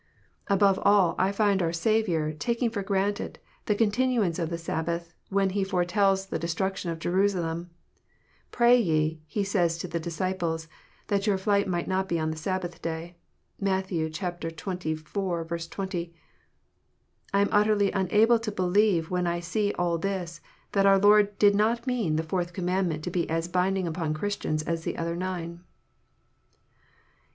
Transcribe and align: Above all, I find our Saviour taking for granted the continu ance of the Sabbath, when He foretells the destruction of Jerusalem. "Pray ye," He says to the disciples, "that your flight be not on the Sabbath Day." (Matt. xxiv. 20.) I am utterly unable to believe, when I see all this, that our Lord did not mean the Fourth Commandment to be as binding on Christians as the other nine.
Above 0.47 0.79
all, 0.81 1.13
I 1.19 1.31
find 1.31 1.61
our 1.61 1.71
Saviour 1.71 2.33
taking 2.33 2.71
for 2.71 2.81
granted 2.81 3.37
the 3.67 3.75
continu 3.75 4.25
ance 4.25 4.39
of 4.39 4.49
the 4.49 4.57
Sabbath, 4.57 5.13
when 5.29 5.51
He 5.51 5.63
foretells 5.63 6.25
the 6.25 6.39
destruction 6.39 6.89
of 6.89 6.97
Jerusalem. 6.97 7.69
"Pray 8.49 8.79
ye," 8.81 9.21
He 9.27 9.43
says 9.43 9.77
to 9.77 9.87
the 9.87 9.99
disciples, 9.99 10.67
"that 11.05 11.27
your 11.27 11.37
flight 11.37 11.65
be 11.71 11.83
not 11.83 12.11
on 12.13 12.31
the 12.31 12.35
Sabbath 12.37 12.81
Day." 12.81 13.15
(Matt. 13.59 13.89
xxiv. 13.89 14.41
20.) 14.55 16.13
I 17.31 17.41
am 17.41 17.49
utterly 17.51 17.91
unable 17.91 18.39
to 18.39 18.51
believe, 18.51 19.11
when 19.11 19.27
I 19.27 19.39
see 19.39 19.71
all 19.77 19.99
this, 19.99 20.41
that 20.71 20.87
our 20.87 20.97
Lord 20.97 21.37
did 21.37 21.53
not 21.53 21.85
mean 21.85 22.15
the 22.15 22.23
Fourth 22.23 22.53
Commandment 22.53 23.03
to 23.03 23.11
be 23.11 23.29
as 23.29 23.47
binding 23.47 23.87
on 23.87 24.15
Christians 24.15 24.63
as 24.63 24.81
the 24.83 24.97
other 24.97 25.15
nine. 25.15 25.63